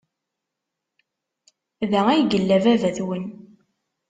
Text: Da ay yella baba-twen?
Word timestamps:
Da 1.91 2.01
ay 2.11 2.21
yella 2.31 2.57
baba-twen? 2.63 3.25